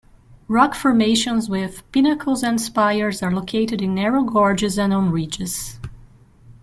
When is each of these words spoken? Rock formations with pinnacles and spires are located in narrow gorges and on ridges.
Rock 0.47 0.73
formations 0.73 1.47
with 1.47 1.83
pinnacles 1.91 2.41
and 2.41 2.59
spires 2.59 3.21
are 3.21 3.31
located 3.31 3.83
in 3.83 3.93
narrow 3.93 4.23
gorges 4.23 4.79
and 4.79 4.91
on 4.91 5.11
ridges. 5.11 5.79